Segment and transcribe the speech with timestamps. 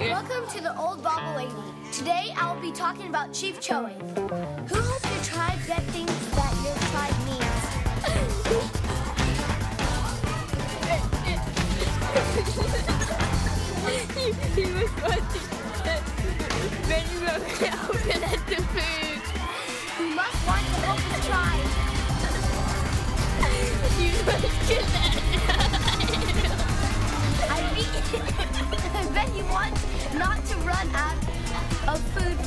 [0.00, 1.52] Welcome to the Old Bobble Lady.
[1.92, 3.86] Today I will be talking about Chief Choe.
[3.86, 7.14] Who hopes your tribe get things that your tribe
[14.14, 15.48] he, he was watching
[16.88, 17.40] when you were
[17.90, 18.56] open at the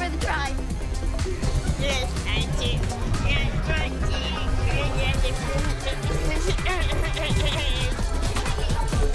[0.01, 0.55] for the tribe.
[1.79, 2.71] Yes, I do.
[3.29, 4.17] Yes, I do.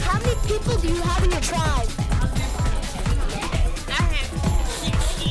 [0.05, 1.89] How many people do you have in your tribe?
[3.89, 4.31] I have
[4.85, 5.31] 60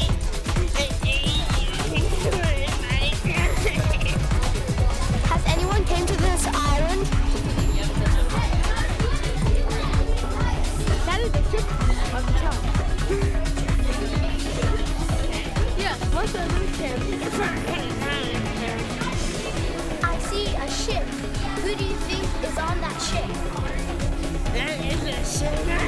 [5.30, 7.06] Has anyone came to this island?
[11.06, 11.85] That is
[16.26, 16.34] I
[20.22, 21.04] see a ship.
[21.62, 23.30] Who do you think is on that ship?
[24.54, 25.85] That is a ship.